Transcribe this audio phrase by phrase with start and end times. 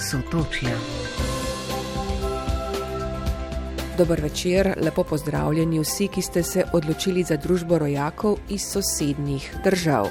[0.00, 0.70] Sotočja.
[3.98, 10.08] Dober večer, lepo pozdravljeni vsi, ki ste se odločili za družbo rojakov iz sosednjih držav.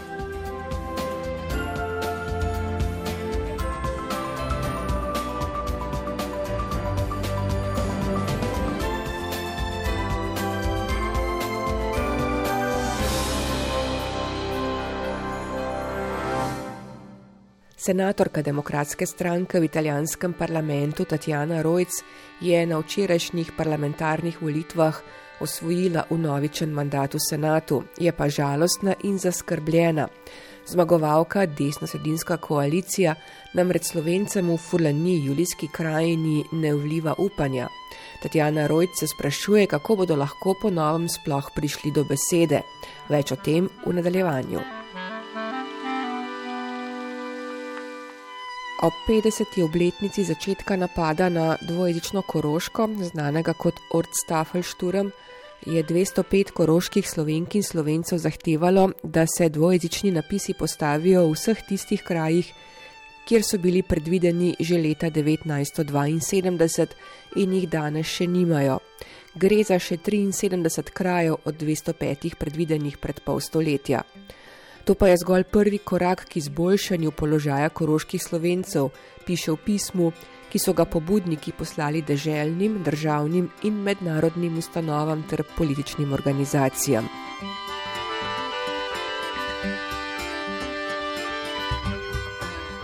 [17.90, 21.90] Senatorka demokratske stranke v italijanskem parlamentu Tatjana Rojc
[22.41, 25.00] je na včerajšnjih parlamentarnih volitvah
[25.41, 30.08] osvojila unovičen mandat v senatu, je pa žalostna in zaskrbljena.
[30.67, 33.16] Zmagovalka desno-sredinska koalicija
[33.58, 37.67] namreč slovencem v Fulani, julijski krajini, ne vliva upanja.
[38.22, 42.62] Tatjana Rojc se sprašuje, kako bodo lahko po novem sploh prišli do besede.
[43.09, 44.79] Več o tem v nadaljevanju.
[48.82, 49.60] Ob 50.
[49.64, 55.09] obletnici začetka napada na dvojezično Koroško, znanega kot Ortstafelšturm,
[55.66, 62.03] je 205 koroških slovenk in slovencev zahtevalo, da se dvojezični napisi postavijo v vseh tistih
[62.03, 62.53] krajih,
[63.28, 66.88] kjer so bili predvideni že leta 1972
[67.36, 68.80] in jih danes še nimajo.
[69.36, 74.03] Gre za še 73 krajev od 205 predvidenih pred pol stoletja.
[74.90, 78.88] To pa je zgolj prvi korak k izboljšanju položaja koroških slovencev,
[79.26, 80.08] piše v pismu,
[80.50, 87.06] ki so ga pobudniki poslali deželnim, državnim in mednarodnim ustanovam ter političnim organizacijam.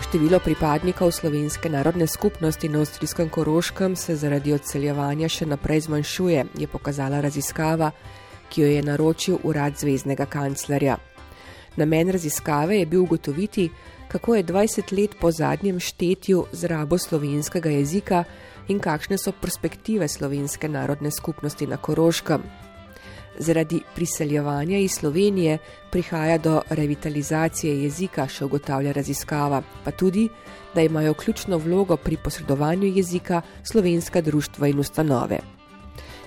[0.06, 6.67] Število pripadnikov slovenske narodne skupnosti na avstrijskem Koroškem se zaradi odseljevanja še naprej zmanjšuje, je
[6.67, 7.92] pokazala raziskava,
[8.50, 11.02] ki jo je naročil urad zvezdnega kanclerja.
[11.76, 13.70] Namen raziskave je bil ugotoviti,
[14.08, 18.23] kako je 20 let po zadnjem štetju z rabo slovenskega jezika
[18.68, 22.42] in kakšne so perspektive slovenske narodne skupnosti na Koroškem.
[23.40, 25.58] Zaradi priseljevanja iz Slovenije
[25.91, 30.30] prihaja do revitalizacije jezika, še ugotavlja raziskava, pa tudi,
[30.75, 35.40] da imajo ključno vlogo pri posredovanju jezika slovenska društva in ustanove.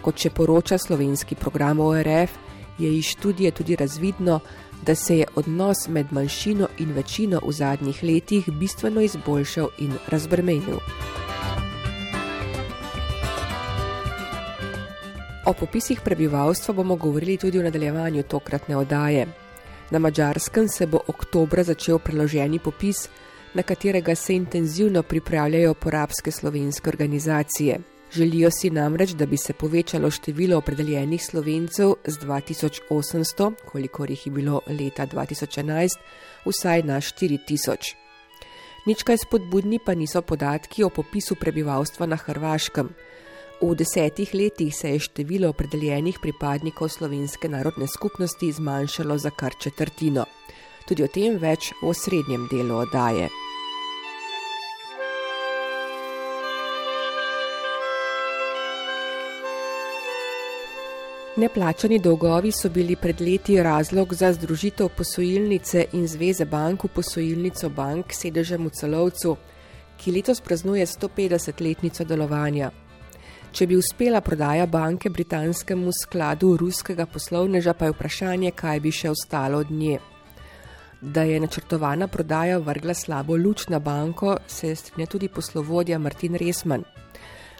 [0.02, 2.36] Kot še poroča slovenski program ORF,
[2.78, 4.40] je iz študije tudi razvidno,
[4.86, 10.78] da se je odnos med manjšino in večino v zadnjih letih bistveno izboljšal in razbremenil.
[15.46, 19.26] O popisih prebivalstva bomo govorili tudi v nadaljevanju tokratne oddaje.
[19.90, 23.08] Na mačarskem se bo oktobra začel preloženi popis,
[23.54, 27.97] na katerega se intenzivno pripravljajo porabske slovenske organizacije.
[28.12, 34.32] Želijo si namreč, da bi se povečalo število opredeljenih slovencev z 2800, kolikor jih je
[34.32, 35.88] bilo leta 2011,
[36.46, 37.94] vsaj na 4000.
[38.86, 42.88] Nič kaj spodbudni pa niso podatki o popisu prebivalstva na Hrvaškem.
[43.60, 50.24] V desetih letih se je število opredeljenih pripadnikov slovenske narodne skupnosti zmanjšalo za kar četrtino.
[50.88, 53.28] Tudi o tem več v srednjem delu oddaje.
[61.38, 67.68] Neplačani dolgovi so bili pred leti razlog za združitev posojilnice in zveze bank v posojilnico
[67.70, 69.36] bank sedežem v celovcu,
[69.96, 72.72] ki letos praznuje 150-letnico delovanja.
[73.52, 79.14] Če bi uspela prodaja banke britanskemu skladu ruskega poslovneža, pa je vprašanje, kaj bi še
[79.14, 80.00] ostalo od nje.
[81.00, 86.82] Da je načrtovana prodaja vrgla slabo luč na banko, se strinja tudi poslovodja Martin Resman.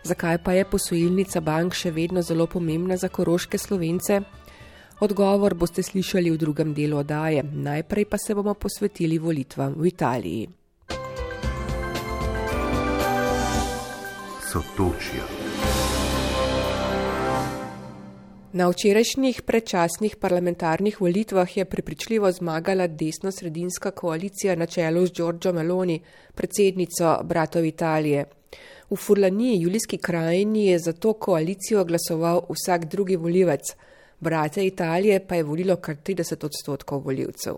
[0.05, 4.21] Zakaj pa je posojilnica bank še vedno zelo pomembna za koroške slovence?
[5.01, 10.49] Odgovor boste slišali v drugem delu odaje, najprej pa se bomo posvetili volitvam v Italiji.
[14.49, 15.23] Sotočja.
[18.53, 26.01] Na včerajšnjih predčasnih parlamentarnih volitvah je prepričljivo zmagala desno-sredinska koalicija na čelu z Giorgio Meloni,
[26.35, 28.25] predsednico Bratov Italije.
[28.91, 33.75] V Furlaniji, julijski krajini, je za to koalicijo glasoval vsak drugi volivec,
[34.21, 37.55] brate Italije pa je volilo kar 30 odstotkov voljivcev.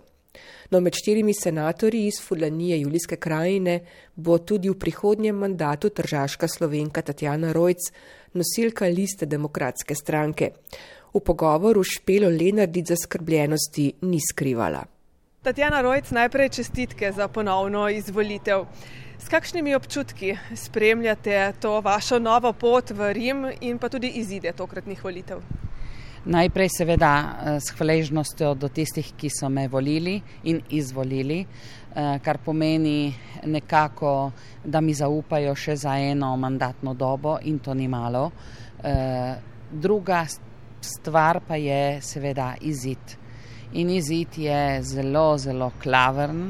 [0.69, 3.79] No, med štirimi senatorji iz Furlanije, julijske krajine,
[4.15, 7.91] bo tudi v prihodnjem mandatu tržaška slovenka Tatjana Rojc,
[8.33, 10.51] nosilka liste demokratske stranke.
[11.13, 14.85] V pogovoru Špelo Lenardic za skrbljenosti ni skrivala.
[15.43, 18.65] Tatjana Rojc, najprej čestitke za ponovno izvolitev.
[19.21, 25.03] S kakšnimi občutki spremljate to vašo novo pot v Rim in pa tudi izide tokratnih
[25.03, 25.43] volitev?
[26.25, 27.11] Najprej seveda
[27.61, 31.45] s hvaležnostjo do tistih, ki so me volili in izvolili,
[31.93, 33.13] kar pomeni
[33.45, 34.31] nekako,
[34.65, 38.31] da mi zaupajo še za eno mandatno dobo in to ni malo.
[39.71, 40.25] Druga
[40.81, 43.17] stvar pa je seveda izid.
[43.73, 46.49] In izid je zelo, zelo klavern,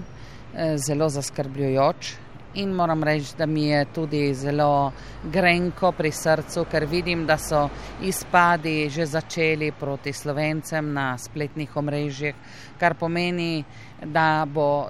[0.75, 2.15] zelo zaskrbljujoč,
[2.53, 4.91] in moram reči, da mi je tudi zelo
[5.23, 7.69] grenko pri srcu, ker vidim, da so
[8.01, 12.35] izpadi že začeli proti slovencem na spletnih omrežjih,
[12.79, 13.63] kar pomeni,
[14.03, 14.89] da bo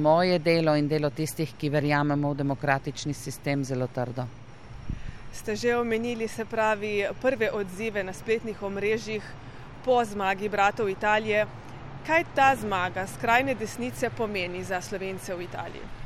[0.00, 4.26] moje delo in delo tistih, ki verjamemo v demokratični sistem, zelo trdo.
[5.34, 9.22] Ste že omenili, se pravi, prve odzive na spletnih omrežjih
[9.84, 11.46] po zmagi bratov Italije.
[12.06, 16.03] Kaj ta zmaga skrajne desnice pomeni za slovence v Italiji?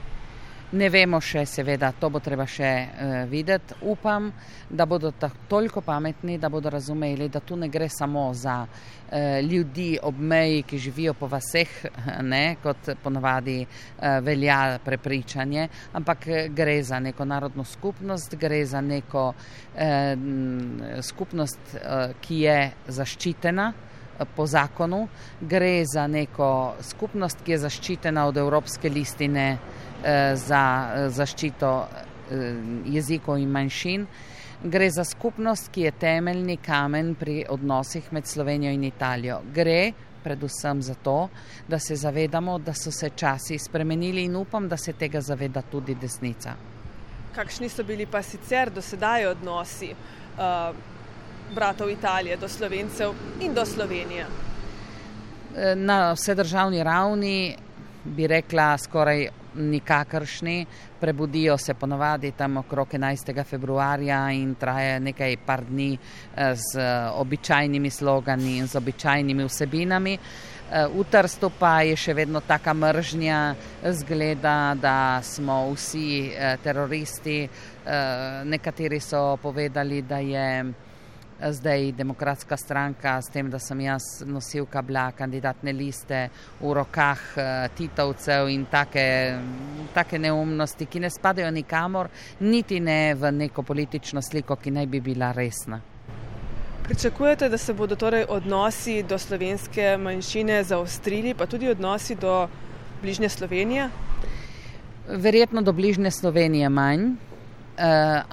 [0.69, 3.79] Ne vemo še, seveda, to bo treba še uh, videti.
[3.89, 4.27] Upam,
[4.69, 5.15] da bodo
[5.49, 10.67] toliko pametni, da bodo razumeli, da tu ne gre samo za uh, ljudi ob meji,
[10.69, 11.73] ki živijo po vaseh,
[12.35, 19.27] ne, kot ponavadi uh, velja prepričanje, ampak gre za neko narodno skupnost, gre za neko
[19.33, 23.73] uh, skupnost, uh, ki je zaščitena.
[24.35, 25.05] Po zakonu
[25.41, 29.88] gre za neko skupnost, ki je zaščitena od Evropske listine Eh,
[30.35, 31.89] za eh, zaščito
[32.31, 32.57] eh,
[32.87, 34.07] jezikov in manjšin.
[34.63, 39.41] Gre za skupnost, ki je temeljni kamen pri odnosih med Slovenijo in Italijo.
[39.55, 39.93] Gre
[40.23, 41.29] predvsem za to,
[41.69, 45.95] da se zavedamo, da so se časi spremenili in upam, da se tega zaveda tudi
[45.95, 46.55] desnica.
[47.35, 50.75] Kakšni so bili pa sicer do sedaj odnosi uh,
[51.55, 54.27] bratov Italije do Slovencev in do Slovenije?
[55.77, 57.57] Na vsedržavni ravni
[58.05, 60.67] bi rekla skoraj nikakršni,
[61.01, 63.45] prebudijo se ponovadi tam okrog 11.
[63.45, 65.93] februarja in traje nekaj par dni
[66.37, 66.81] eh, z
[67.15, 70.15] običajnimi slogani in z običajnimi vsebinami.
[70.15, 77.49] Eh, v Trstu pa je še vedno taka mržnja, zgleda, da smo vsi eh, teroristi.
[78.45, 80.45] Nekateri so povedali, da je
[81.51, 86.29] zdaj demokratska stranka, s tem, da sem jaz nosilka bila kandidatne liste
[86.61, 87.45] v rokah uh,
[87.77, 89.39] Titovcev in take,
[89.95, 92.09] take neumnosti, ki ne spadajo nikamor,
[92.41, 95.81] niti ne v neko politično sliko, ki naj bi bila resna.
[96.89, 102.49] Pričakujete, da se bodo torej odnosi do slovenske manjšine zaostrili, pa tudi odnosi do
[103.03, 103.91] bližnje Slovenije?
[105.09, 107.11] Verjetno do bližnje Slovenije manj,
[107.79, 107.85] Uh,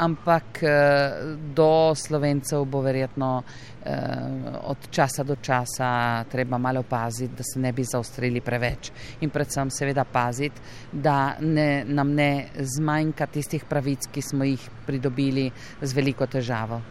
[0.02, 3.92] ampak uh, do slovencev bo verjetno uh,
[4.64, 8.90] od časa do časa treba malo paziti, da se ne bi zaostrili preveč.
[9.22, 10.62] In predvsem seveda paziti,
[10.92, 15.52] da ne, nam ne zmanjka tistih pravic, ki smo jih pridobili
[15.82, 16.82] z veliko težavo.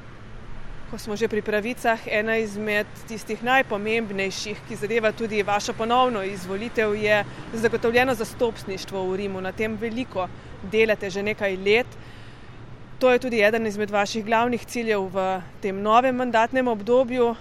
[0.91, 6.95] Ko smo že pri pravicah, ena izmed tistih najpomembnejših, ki zadeva tudi vašo ponovno izvolitev,
[6.95, 9.41] je zagotovljeno zastopništvo v Rimu.
[9.41, 10.29] Na tem veliko
[10.71, 11.87] delate že nekaj let.
[12.99, 17.35] To je tudi eden izmed vaših glavnih ciljev v tem novem mandatnem obdobju.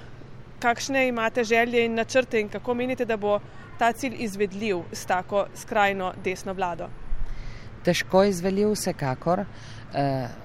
[0.60, 3.40] Kakšne imate želje in načrte in kako menite, da bo
[3.80, 6.88] ta cilj izvedljiv s tako skrajno desno vlado?
[7.84, 9.40] Težko izvedljiv, vsekakor.
[9.40, 9.83] Eh,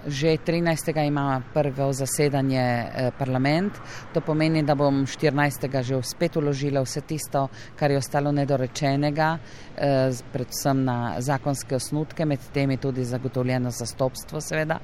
[0.07, 1.07] že 13.
[1.07, 3.73] ima prvo zasedanje eh, parlament,
[4.15, 5.83] to pomeni, da bom 14.
[5.83, 9.39] že spet uložila vse tisto, kar je ostalo nedorečenega,
[9.77, 14.79] eh, predvsem na zakonske osnutke, med temi tudi zagotovljeno zastopstvo seveda.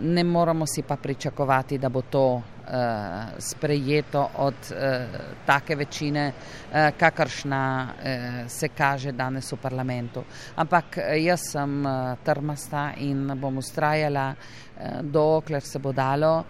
[0.00, 2.42] Ne moramo si pa pričakovati, da bo to
[3.38, 4.76] sprejeto od uh,
[5.46, 10.24] take večine, uh, kakršna uh, se kaže danes v parlamentu.
[10.56, 16.44] Ampak jaz sem uh, trmasta in bom ustrajala, uh, dokler se bo dalo.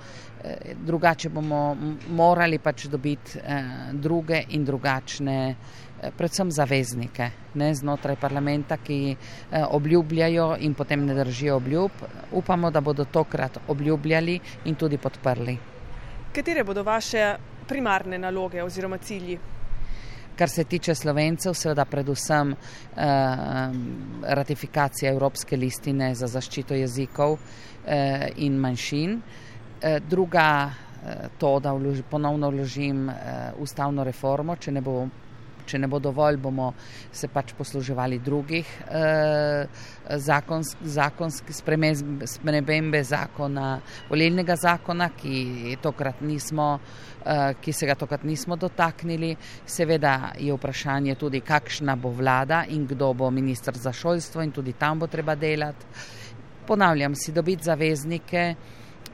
[0.84, 1.76] Drugače bomo
[2.08, 5.56] morali pač dobiti eh, druge in drugačne,
[6.16, 12.04] predvsem zaveznike ne, znotraj parlamenta, ki eh, obljubljajo in potem ne držijo obljub.
[12.32, 15.73] Upamo, da bodo tokrat obljubljali in tudi podprli.
[16.34, 17.36] Katere bodo vaše
[17.68, 19.38] primarne naloge oziroma cilji?
[20.36, 22.56] Kar se tiče slovencev, seveda predvsem eh,
[24.22, 29.20] ratifikacija Evropske listine za zaščito jezikov eh, in manjšin.
[29.80, 30.70] Eh, druga,
[31.06, 33.14] eh, to, da vloži, ponovno vložim eh,
[33.58, 35.06] ustavno reformo, če ne bo
[35.66, 36.72] če ne bo dovolj, bomo
[37.12, 39.66] se pač posluževali drugih eh,
[40.08, 41.44] zakonskih zakonsk,
[42.26, 45.76] spremembe zakona, volilnega zakona, ki,
[46.20, 46.78] nismo,
[47.24, 49.36] eh, ki se ga tokrat nismo dotaknili.
[49.66, 54.72] Seveda je vprašanje tudi, kakšna bo vlada in kdo bo ministr za šolstvo in tudi
[54.72, 55.86] tam bo treba delati.
[56.66, 58.54] Ponavljam si, dobiti zaveznike,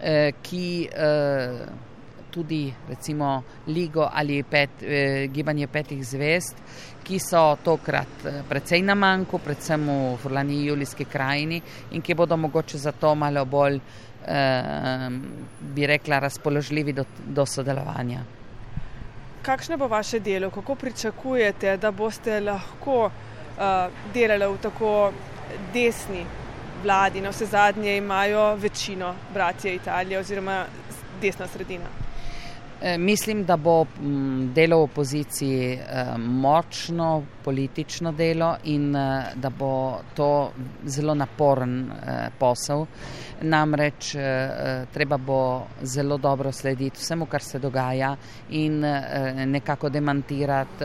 [0.01, 0.89] eh, ki.
[0.93, 1.89] Eh,
[2.31, 6.57] tudi recimo Ligo ali pet, eh, Gibanje petih zvest,
[7.03, 11.61] ki so tokrat eh, precej na manjku, predvsem v Furlani Julijski krajini
[11.91, 13.81] in ki bodo mogoče zato malo bolj,
[14.27, 15.09] eh,
[15.61, 18.25] bi rekla, razpoložljivi do, do sodelovanja.
[19.43, 23.63] Kakšno bo vaše delo, kako pričakujete, da boste lahko uh,
[24.15, 25.13] delali v tako
[25.73, 26.27] desni
[26.83, 27.21] vladi?
[27.25, 30.65] Na vse zadnje imajo večino bratje Italije oziroma
[31.23, 32.00] desna sredina.
[32.83, 33.87] E, mislim, da bo
[34.55, 40.53] delo v opoziciji e, močno politično delo in e, da bo to
[40.85, 41.91] zelo naporen
[42.39, 42.87] posel.
[43.43, 44.15] Namreč
[44.93, 48.17] treba bo zelo dobro slediti vsemu, kar se dogaja
[48.51, 48.81] in
[49.47, 50.85] nekako demantirati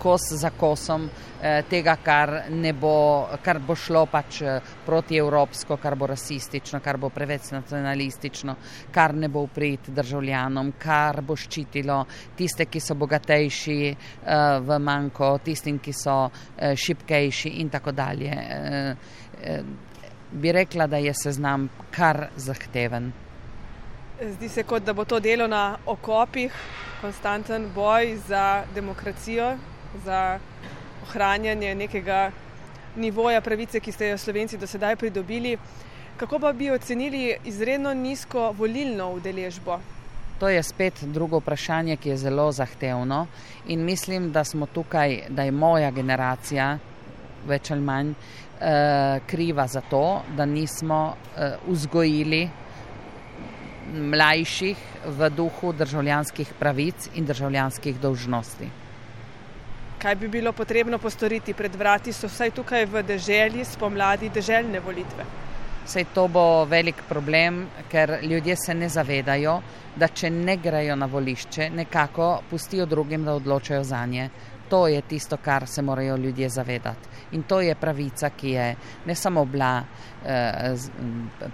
[0.00, 1.08] kos za kosom
[1.42, 2.32] eh, tega, kar,
[2.80, 8.56] bo, kar bo šlo pač eh, proti evropsko, kar bo rasistično, kar bo preveč nacionalistično,
[8.92, 12.00] kar ne bo uprit državljanom, kar bo ščitilo
[12.36, 13.96] tiste, ki so bogatejši eh,
[14.64, 16.16] v manjko, tistim, ki so
[16.60, 18.34] šipkejši in tako dalje.
[20.30, 23.10] Bi rekla, da je seznam kar zahteven.
[24.20, 26.52] Zdi se, kot da bo to delo na okopih,
[27.00, 29.54] konstanten boj za demokracijo,
[30.04, 30.38] za
[31.02, 32.30] ohranjanje nekega
[32.96, 35.58] nivoja pravice, ki ste jo Slovenci do sedaj pridobili.
[36.16, 39.78] Kako pa bi ocenili izredno nizko volilno udeležbo?
[40.38, 43.26] To je spet drugo vprašanje, ki je zelo zahtevno
[43.68, 46.78] in mislim, da smo tukaj, da je moja generacija
[47.48, 52.48] več ali manj eh, kriva za to, da nismo eh, vzgojili
[53.92, 58.68] mlajših v duhu državljanskih pravic in državljanskih dolžnosti
[60.00, 65.26] kaj bi bilo potrebno postoriti pred vrati, so vsaj tukaj v deželi spomladi deželjne volitve.
[65.84, 69.58] Sej to bo velik problem, ker ljudje se ne zavedajo,
[69.96, 74.28] da če ne grejo na volišče, nekako pustijo drugim, da odločajo za nje.
[74.70, 77.08] To je tisto, kar se morajo ljudje zavedati.
[77.32, 78.68] In to je pravica, ki je
[79.06, 79.82] ne samo bila
[80.24, 80.76] eh,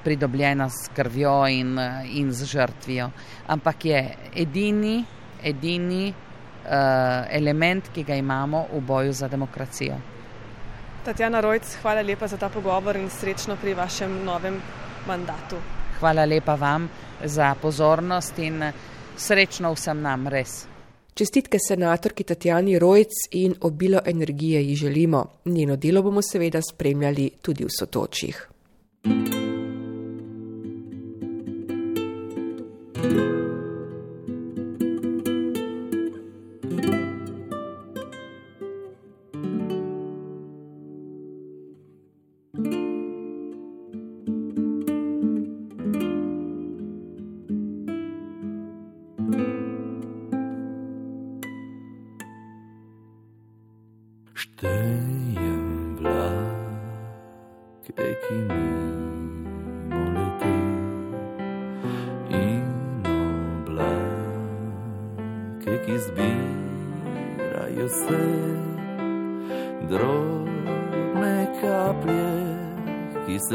[0.04, 1.78] pridobljena s krvjo in,
[2.12, 3.10] in z žrtvijo,
[3.46, 4.04] ampak je
[4.36, 5.04] edini,
[5.42, 6.12] edini
[7.30, 9.96] element, ki ga imamo v boju za demokracijo.
[11.04, 14.60] Tatjana Rojc, hvala lepa za ta pogovor in srečno pri vašem novem
[15.06, 15.56] mandatu.
[16.00, 16.88] Hvala lepa vam
[17.24, 18.64] za pozornost in
[19.16, 20.66] srečno vsem nam res.
[21.14, 25.24] Čestitke senatorki Tatjani Rojc in obilo energije ji želimo.
[25.44, 28.48] Njeno delo bomo seveda spremljali tudi v sotočjih.
[29.06, 29.45] thank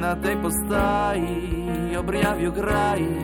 [0.00, 3.16] na tej postaji, objavijo graji,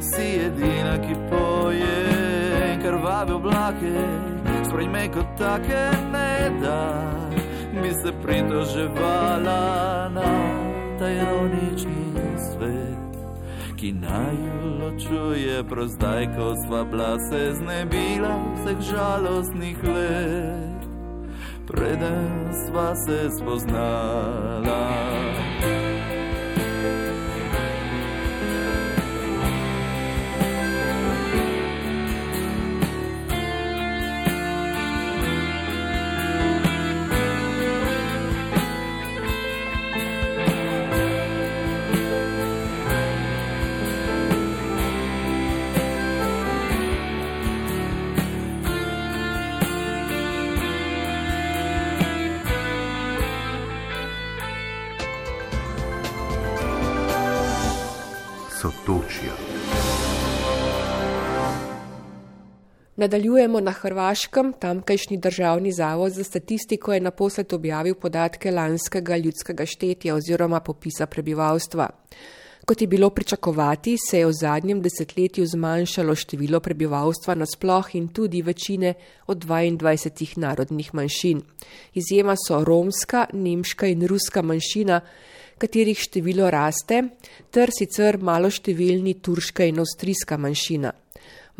[0.00, 3.94] si edina, ki poje krvave oblake,
[4.68, 7.02] sprejme kot take, ne da
[7.82, 10.32] bi se pritoževala na
[10.98, 13.02] ta ironični svet
[13.82, 14.38] ki naj
[14.80, 20.82] ločuje prozdaj, ko sva bila se znebila vseh žalostnih let,
[21.66, 24.71] preden sva se spoznala.
[63.02, 64.52] Nadaljujemo na Hrvaškem.
[64.58, 71.88] Tamkajšnji državni zavod za statistiko je naposled objavil podatke lanskega ljudskega štetja oziroma popisa prebivalstva.
[72.66, 78.42] Kot je bilo pričakovati, se je v zadnjem desetletju zmanjšalo število prebivalstva nasploh in tudi
[78.42, 78.94] večine
[79.26, 81.42] od 22 narodnih manjšin.
[81.94, 85.00] Izjema so romska, nemška in ruska manjšina,
[85.58, 87.02] katerih število raste,
[87.50, 90.92] ter sicer maloštevilni turška in avstrijska manjšina.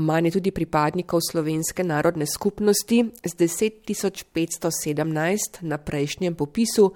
[0.03, 6.93] Manj je tudi pripadnikov slovenske narodne skupnosti z 10.517 na prejšnjem popisu,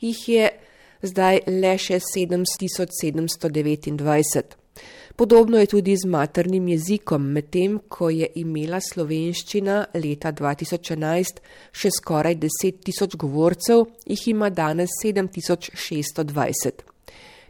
[0.00, 0.50] jih je
[1.02, 4.42] zdaj le še 7729.
[5.18, 11.40] Podobno je tudi z maternim jezikom, medtem ko je imela slovenščina leta 2011
[11.74, 16.97] še skoraj 10 tisoč govorcev, jih ima danes 7620.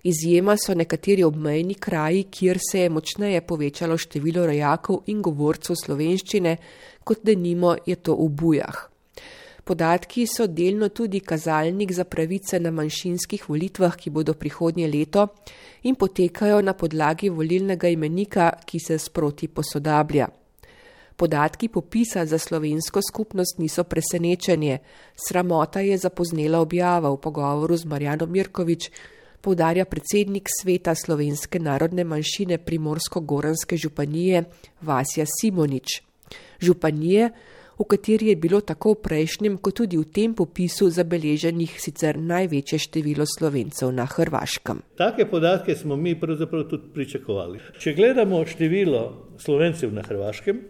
[0.02, 6.56] Izjema so nekateri obmejni kraji, kjer se je močneje povečalo število rojakov in govorcev slovenščine,
[7.04, 8.78] kot denimo je to v bujah.
[9.68, 15.26] Podatki so delno tudi kazalnik za pravice na manjšinskih volitvah, ki bodo prihodnje leto
[15.82, 20.28] in potekajo na podlagi volilnega imenika, ki se sproti posodablja.
[21.16, 24.78] Podatki popisa za slovensko skupnost niso presenečenje,
[25.28, 28.90] sramota je zapoznela objava v pogovoru z Marjanom Mirkovič,
[29.48, 34.42] poudarja predsednik sveta slovenske narodne manjšine Primorsko-Goranske županije
[34.84, 36.02] Vasja Simonič.
[36.60, 37.30] Županije,
[37.78, 42.82] v kateri je bilo tako v prejšnjem, kot tudi v tem popisu zabeleženih sicer največje
[42.84, 44.82] število slovencev na Hrvaškem.
[45.00, 47.62] Take podatke smo mi pravzaprav tudi pričakovali.
[47.80, 49.04] Če gledamo število
[49.40, 50.60] slovencev na Hrvaškem,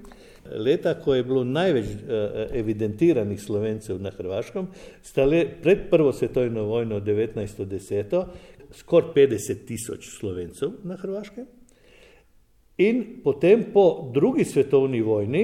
[0.55, 4.71] leta, ko je bilo največ uh, evidentiranih slovencev na Hrvaškem,
[5.03, 8.23] sta le pred prvo svetovno vojno 1910
[8.73, 11.47] skoraj 50 tisoč slovencev na Hrvaškem.
[12.79, 15.43] In potem po drugi svetovni vojni,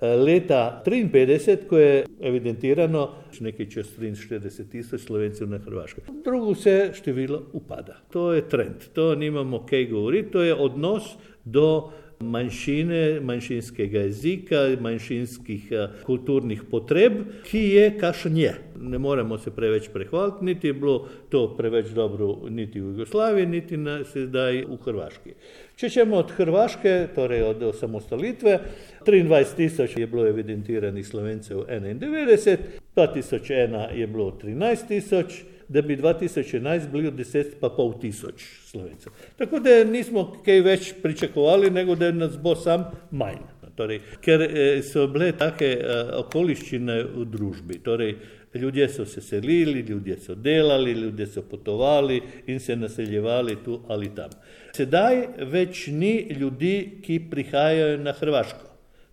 [0.00, 3.08] eh, leta 1953, ko je evidentirano
[3.40, 6.04] nekaj čez 43 tisoč slovencev na Hrvaškem.
[6.24, 8.00] Drugo vse število upada.
[8.12, 11.90] To je trend, to nimamo kaj govoriti, to je odnos do
[12.22, 18.54] manjšine, manjšinskega jezika, manjšinskih eh, kulturnih potreb, ki je kašen je.
[18.82, 23.76] Ne moremo se preveč prehvaliti, niti je bilo to preveč dobro, niti v Jugoslaviji, niti
[23.76, 25.34] na, sedaj v Hrvaški.
[25.76, 28.58] Če ćemo od Hrvaške, torej od osamostalitve,
[29.06, 32.58] 23 tisoč je bilo evidentiranih slovencev 91,
[32.96, 39.12] 2001 je bilo 13 tisoč, da bi 2011 bili od 10 pa pol tisoč slovencev.
[39.38, 43.40] Tako da nismo kaj več pričakovali, nego da nas bo sam manj.
[43.72, 47.78] Torej, ker eh, so bile take eh, okoliščine v družbi.
[47.84, 48.16] Torej,
[48.54, 54.10] ljudje so se selili, ljudje so delali, ljudje so potovali in se naseljevali tu ali
[54.14, 54.30] tam.
[54.76, 58.68] Sedaj več ni ljudi, ki prihajajo na Hrvaško.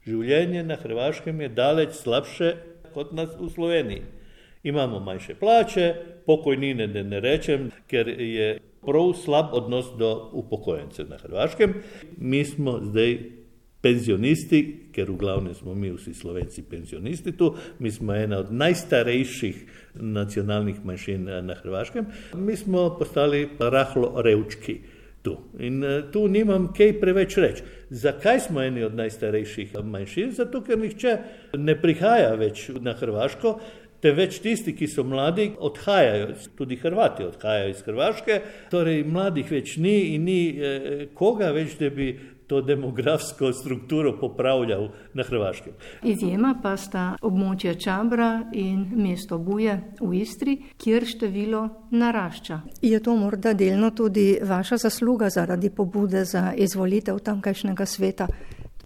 [0.08, 2.56] Življenje na Hrvaškem je daleč slabše
[2.94, 4.19] kot nas v Sloveniji.
[4.64, 5.94] Imamo manjše plače,
[6.26, 11.74] pokojnine, da ne rečem, ker je prav slab odnos do upokojencev na Hrvaškem.
[12.18, 13.18] Mi smo zdaj
[13.82, 19.66] penzionisti, ker v glavnem smo mi vsi slovenci penzionisti tu, mi smo ena od najstarejših
[19.96, 24.80] nacionalnih manjšin na Hrvaškem, mi smo postali rahlo revčki.
[25.22, 25.34] Tu.
[25.60, 27.64] In uh, tu nimam kaj preveč reči.
[27.90, 30.32] Zakaj smo eni od najstarejših manjšin?
[30.32, 31.16] Zato, ker nihče
[31.60, 33.58] ne prihaja več na Hrvaško,
[34.02, 40.16] Teveč tisti, ki so mladi, odhajajo, tudi Hrvati odhajajo iz Hrvaške, torej mladih več ni
[40.16, 42.14] in ni eh, koga več, da bi
[42.50, 45.74] to demografsko strukturo popravljal na Hrvaškem.
[46.04, 52.62] Izjema pa sta območje Čabra in mesto Buje v Istri, kjer število narašča.
[52.82, 58.28] Je to morda delno tudi vaša zasluga zaradi pobude za izvolitev tamkajšnjega sveta?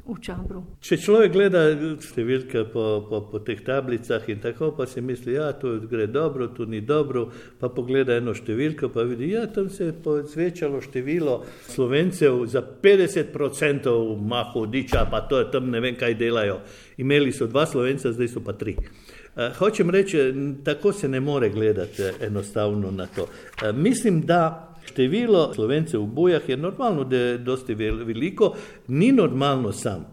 [0.03, 0.61] V Čabru.
[0.83, 1.61] Če človek gleda
[2.03, 6.09] številke po, po, po teh tablicah in tako, pa si misli, da ja, to gre
[6.11, 9.95] dobro, tu ni dobro, pa pogleda eno številko, pa vidi, da ja, tam se je
[10.03, 11.37] povečalo število
[11.71, 16.59] slovencev za 50% mahu diča, pa to je tam ne vem, kaj delajo.
[16.99, 18.75] Imeli so dva slovenca, zdaj so pa tri.
[18.75, 20.19] Uh, hočem reči,
[20.67, 23.23] tako se ne more gledati enostavno na to.
[23.23, 28.53] Uh, mislim, da Število slovencev v bojah je normalno, da je dosti veliko,
[28.87, 30.05] ni normalno sam,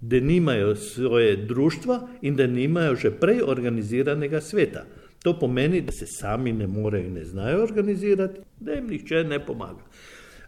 [0.00, 4.84] da nimajo svoje društva in da nimajo že prej organiziranega sveta.
[5.22, 9.38] To pomeni, da se sami ne morejo in ne znajo organizirati, da jim nihče ne
[9.46, 9.82] pomaga.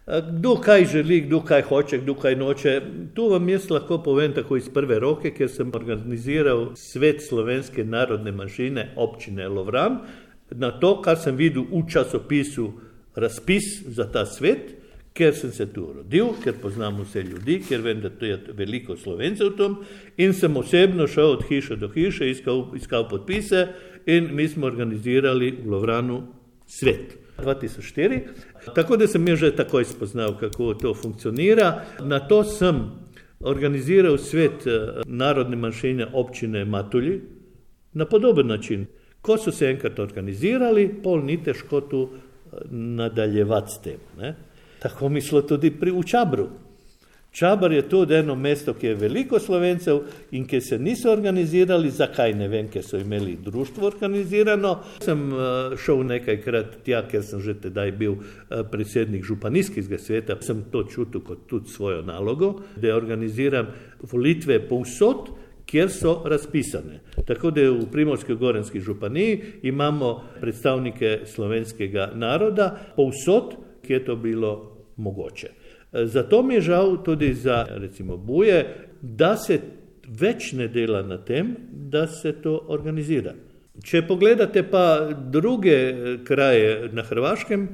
[0.09, 2.81] Kdo kaj želi, kdo kaj hoče, kdo kaj noče,
[3.13, 8.31] to vam jaz lahko povem tako iz prve roke, ker sem organiziral svet slovenske narodne
[8.31, 9.99] manjšine občine Lovran.
[10.51, 12.71] Na to, kar sem videl v časopisu
[13.19, 14.75] razpis za ta svet,
[15.13, 19.55] ker sem se tu rodil, ker poznam vse ljudi, ker vem, da je veliko slovencev
[19.57, 19.79] tam
[20.17, 23.67] in sem osebno šel od hiše do hiše, iskal, iskal podpise
[24.05, 26.21] in mi smo organizirali v Lovranu
[26.67, 27.17] svet.
[27.39, 28.19] 2004.
[28.75, 31.85] Tako da sem že takoj spoznal, kako to funkcionira.
[32.03, 32.81] Na to sem
[33.39, 37.21] organiziral svet eh, narodne manjšine občine Matulji
[37.93, 38.85] na podoben način.
[39.21, 42.09] Ko so se enkrat organizirali, pol ni težko tu
[42.71, 43.99] nadaljevati s tem.
[44.17, 44.35] Ne?
[44.79, 46.49] Tako mislo tudi pri Učabru.
[47.31, 49.99] Čabar je tudi eno mesto, ki je veliko slovencev
[50.31, 54.71] in ki se niso organizirali, zakaj ne vem, ker so imeli društvo organizirano.
[55.05, 60.65] Sem eh, šel nekajkrat tja, ker sem že tedaj bil eh, predsednik županijskega sveta, sem
[60.71, 63.69] to čutil kot tudi svojo nalogo, da organiziram
[64.01, 65.29] volitve povsod,
[65.69, 66.99] kjer so razpisane.
[67.25, 73.55] Tako da v Primorsko-Gorenski županiji imamo predstavnike slovenskega naroda povsod,
[73.85, 74.53] kjer je to bilo
[74.97, 75.49] mogoče.
[75.93, 78.65] Zato mi je žal tudi za recimo buje,
[79.01, 79.59] da se
[80.07, 83.33] več ne dela na tem, da se to organizira.
[83.83, 87.67] Če pogledate pa druge eh, kraje na Hrvaškem,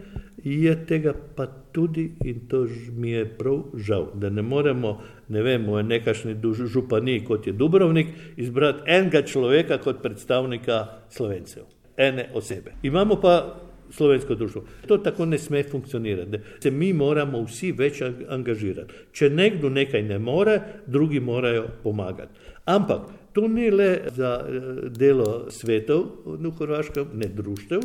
[0.46, 5.66] je tega pa tudi in to mi je prav žal, da ne moremo, ne vem,
[5.66, 6.36] v nekašni
[6.74, 11.64] županiji, kot je Dubrovnik, izbrati enega človeka kot predstavnika slovencev,
[11.98, 12.78] ene osebe.
[12.84, 13.56] Imamo pa
[13.90, 14.64] slovensko društvo.
[14.88, 16.40] To tako ne sme funkcionirati.
[16.60, 18.94] Se mi moramo vsi več angažirati.
[19.12, 22.40] Če nekdo nekaj ne more, drugi morajo pomagati.
[22.66, 23.02] Ampak
[23.34, 27.82] to ni le za eh, delo svetov v Hrvaškem, ne društev,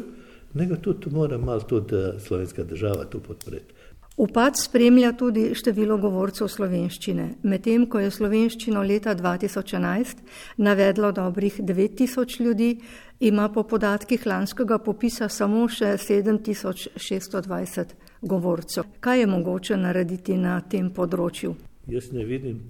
[0.55, 3.75] nego tudi mora malo tudi eh, slovenska država tu podpreti.
[4.17, 7.29] Upad spremlja tudi število govorcev slovenščine.
[7.43, 10.17] Medtem ko je slovenščino leta 2011
[10.61, 12.81] navedlo dobrih 9000 ljudi,
[13.21, 18.85] ima po podatkih lanskega popisa samo še 7620 govorcev.
[19.01, 21.55] Kaj je mogoče narediti na tem področju?
[21.89, 22.61] Jaz ne vidim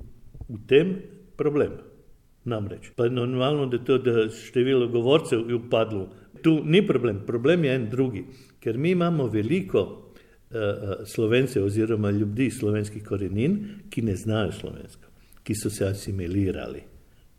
[0.46, 0.96] v tem
[1.36, 1.80] problem.
[2.44, 6.08] Namreč, pa je normalno, da, to, da število govorcev je upadlo.
[6.42, 8.24] Tu ni problem, problem je en drugi,
[8.61, 10.11] ker mi imamo veliko
[10.50, 13.59] Eh, eh, slovence oziroma ljudi slovenskih korenin,
[13.90, 15.07] ki ne znajo slovensko,
[15.42, 16.83] ki so se asimilirali.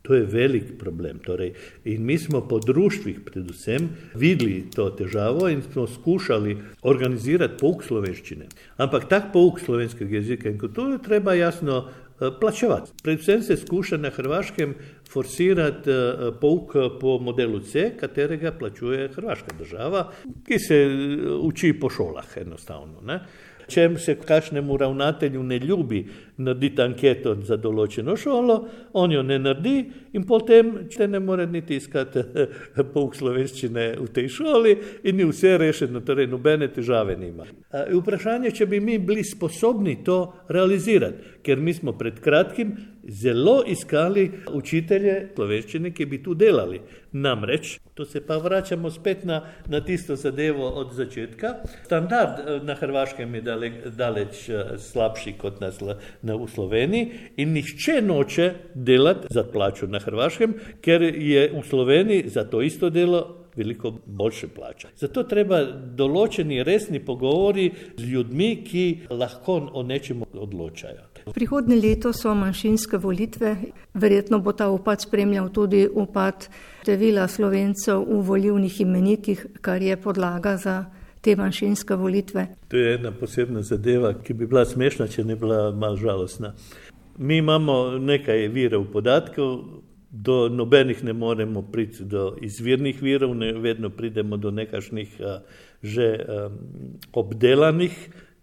[0.01, 1.19] To je velik problem.
[1.19, 1.51] Torej,
[1.85, 8.47] in mi smo po društvih predvsem videli to težavo in smo skušali organizirati pouk slovenščine.
[8.77, 11.83] Ampak tak pouk slovenskega jezika in kulture treba jasno
[12.21, 12.91] Eh, plačevati.
[13.03, 14.75] Predvsem se skuša na Hrvaškem
[15.11, 20.07] forsirati eh, pouk po modelu C, katerega plačuje Hrvaška država,
[20.47, 23.01] ki se eh, uči po šolah enostavno.
[23.05, 23.19] Ne?
[23.71, 26.01] Če se kakšnemu ravnatelju ne ljubi
[26.37, 28.57] narediti anketo za določeno šolo,
[28.93, 29.75] on jo ne naredi
[30.13, 32.23] in potem če ne more niti iskati
[32.93, 37.47] pouk slovenščine v tej šoli in ni vse rešeno, torej nobene težave nima.
[37.71, 42.75] Vprašanje, če bi mi bili sposobni to realizirati, ker mi smo pred kratkim
[43.07, 46.81] zelo iskali učitelje slovenščine, ki bi tu delali.
[47.11, 51.53] Namreč, to se pa vračamo spet na, na tisto zadevo od začetka.
[51.85, 55.71] Standard eh, na Hrvaškem je dale, daleč eh, slabši kot na,
[56.21, 62.29] na, v Sloveniji in nihče noče delati za plačo na Hrvaškem, ker je v Sloveniji
[62.29, 64.87] za to isto delo veliko boljše plače.
[64.95, 65.61] Zato treba
[65.97, 67.67] določeni resni pogovori
[67.97, 71.07] z ljudmi, ki lahko o nečem odločajo.
[71.35, 73.55] Prihodne leto so manjšinske volitve,
[73.93, 76.47] verjetno bo ta upad spremljal tudi upad
[76.81, 80.77] števila slovencev v volivnih imenikih, kar je podlaga za
[81.21, 82.47] te manjšinske volitve.
[82.67, 86.53] To je ena posebna zadeva, ki bi bila smešna, če ne bila mal žalostna.
[87.17, 89.59] Mi imamo nekaj virov podatkov,
[90.11, 95.21] do nobenih ne moremo priti do izvirnih virov, ne vedno pridemo do nekašnih
[95.81, 96.07] že
[97.13, 97.95] obdelanih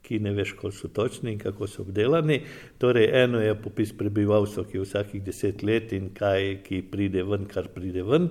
[0.09, 2.41] ki ne veš, koliko so točni in kako so obdelani.
[2.81, 7.45] Torej, eno je popis prebivalstva, ki je vsakih deset let in kaj, ki pride ven,
[7.51, 8.31] kar pride ven,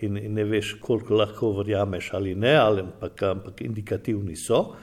[0.00, 4.76] in, in ne veš, koliko lahko verjameš ali ne, ali ampak, ampak indikativni so.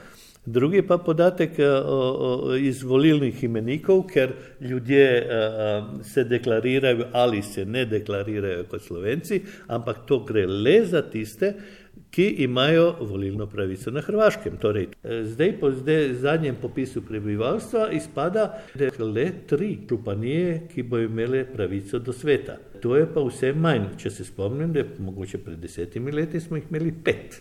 [0.46, 5.40] Drugi pa podatek o, iz volilnih imenikov, ker ljudje a,
[6.06, 11.54] se deklarirajo ali se ne deklarirajo kot slovenci, ampak to gre le za tiste,
[12.10, 14.56] ki imajo volilno pravico na Hrvaškem.
[14.56, 14.88] Torej,
[15.22, 21.44] zdaj, po zdaj, zadnjem popisu prebivalstva, izpada, da je le tri županije, ki bo imele
[21.44, 22.56] pravico do sveta.
[22.82, 23.90] To je pa vse manj.
[24.00, 27.40] Če se spomnim, da je mogoče pred desetimi leti smo jih imeli pet.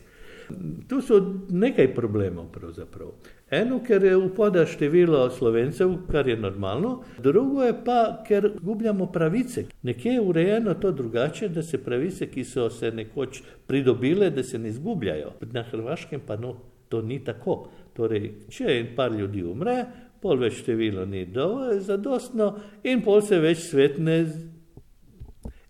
[0.87, 3.13] Tu so nekaj problemov pravzaprav.
[3.51, 9.65] Eno, ker je upada število slovencev, kar je normalno, drugo je pa, ker gubljamo pravice.
[9.83, 14.59] Nekje je urejeno to drugače, da se pravice, ki so se nekoč pridobile, da se
[14.59, 15.31] ne izgubljajo.
[15.51, 16.55] Na Hrvaškem pa no,
[16.89, 17.67] to ni tako.
[17.95, 19.77] Torej, če en par ljudi umre,
[20.21, 24.19] pol več število ni dovolj zadostno in pol se več svet ne.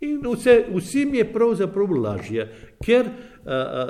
[0.05, 2.47] In vse, vsem je pravzaprav lažje,
[2.83, 3.09] ker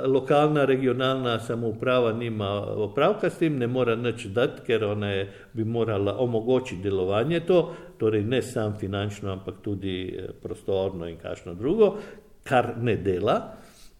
[0.04, 5.64] lokalna, regionalna samouprava nima opravka s tem, ne mora nič dati, ker ona je, bi
[5.64, 7.60] morala omogočiti delovanje to,
[7.98, 11.96] torej ne samo finančno, ampak tudi e, prostorno in kakšno drugo,
[12.44, 13.38] kar ne dela.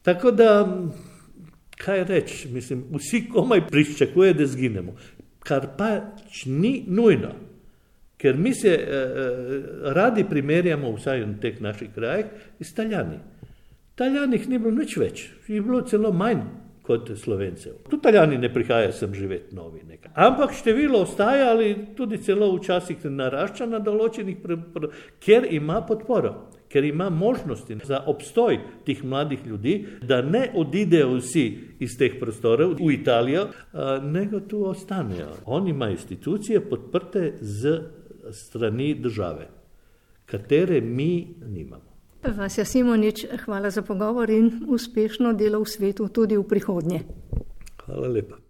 [0.02, 0.50] Tako da
[1.76, 4.94] kaj reči, mislim, vsi komaj pričakuje, da zginemo,
[5.40, 7.32] kar pač ni nujno.
[8.16, 12.26] Ker mi se eh, eh radi primerjamo, vsaj v teh naših krajih,
[12.60, 13.18] s Italijani.
[13.96, 16.42] Italijanih ni bilo nič več, jih je bilo celo manj
[16.84, 17.78] kot Slovencev.
[17.88, 19.80] Tudi Italijani ne prihajajo sem živeti novi.
[19.88, 20.12] Nekaj.
[20.14, 24.44] Ampak število ostaja ali tudi celo včasih narašča na določenih,
[25.24, 26.34] ker ima podporo
[26.68, 31.44] ker ima možnosti za obstoj teh mladih ljudi, da ne odidejo vsi
[31.80, 33.46] iz teh prostorov v Italijo,
[34.02, 35.30] nego tu ostanejo.
[35.46, 37.80] Oni imajo institucije podprte z
[38.32, 39.48] strani države,
[40.26, 41.85] katere mi nimamo.
[42.34, 47.00] Vasja Simonič, hvala za pogovor in uspešno delo v svetu tudi v prihodnje.
[47.86, 48.45] Hvala lepa.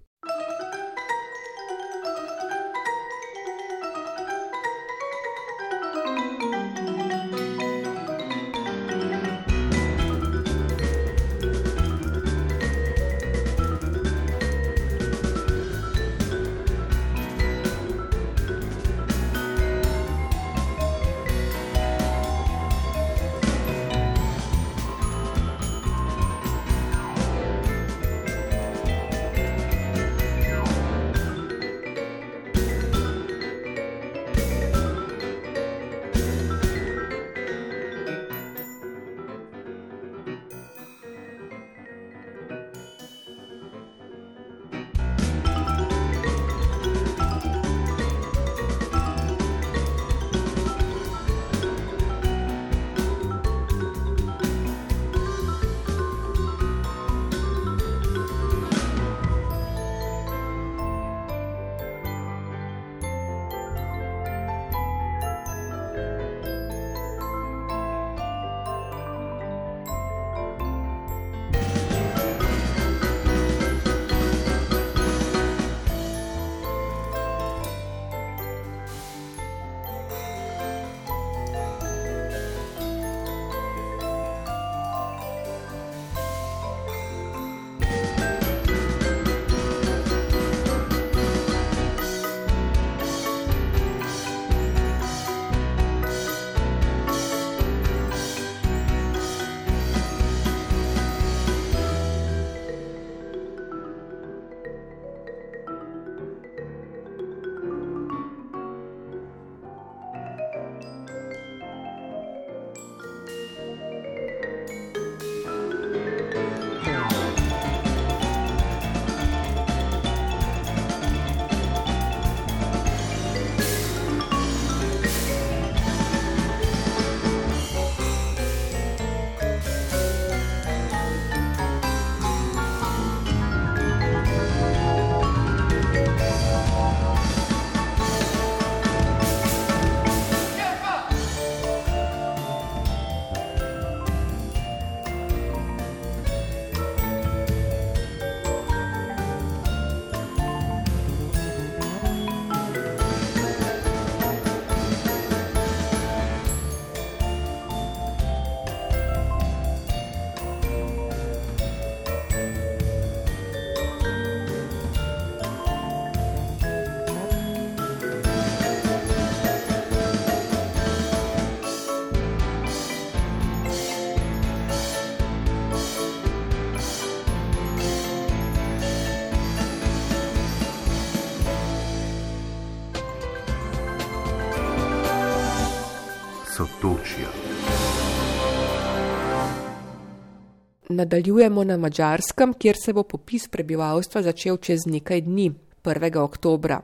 [190.97, 195.51] Nadaljujemo na Mačarskem, kjer se bo popis prebivalstva začel čez nekaj dni,
[195.85, 196.19] 1.
[196.23, 196.79] oktobra.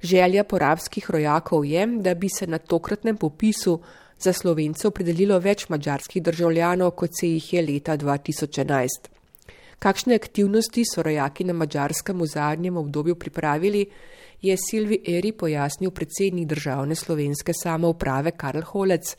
[0.00, 3.74] Želja porabskih rojakov je, da bi se na tokratnem popisu
[4.18, 9.10] za slovence opredelilo več mačarskih državljanov, kot se jih je leta 2011.
[9.78, 13.84] Kakšne aktivnosti so rojaki na Mačarskem v zadnjem obdobju pripravili,
[14.40, 19.16] je Silvi Eri pojasnil predsednik državne slovenske samouprave Karl Holec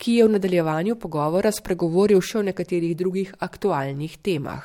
[0.00, 4.64] ki je v nadaljevanju pogovora spregovoril še o nekaterih drugih aktualnih temah.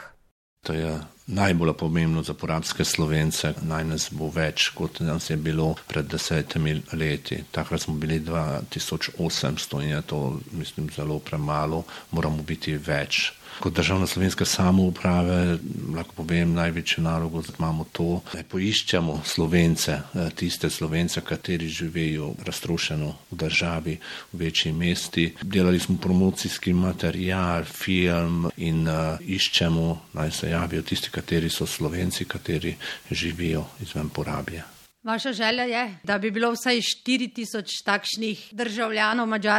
[0.65, 0.93] To je
[1.28, 3.52] najbolj pomembno za porabske slovence.
[3.62, 7.43] Naj nas bo več, kot nas je bilo pred desetimi leti.
[7.52, 10.21] Takrat smo bili 2800 in je to,
[10.52, 11.84] mislim, zelo premalo.
[12.12, 13.34] Moramo biti več.
[13.60, 15.58] Kot državna slovenska samouprava,
[15.96, 20.00] lahko povem, največjo nalogo imamo to, da poiščemo slovence,
[20.36, 23.98] tiste slovence, kateri živijo raztrošeno v državi,
[24.34, 25.26] v večji mesti.
[25.41, 32.26] Delali smo promocijski material, film in uh, iščemo, naj se javijo tisti, kateri so slovenci,
[32.26, 32.76] kateri
[33.12, 34.63] živijo izven porabje.
[35.06, 39.54] Vaša želja je, da bi bilo vsaj 4000 takšnih državljanov Mačarske.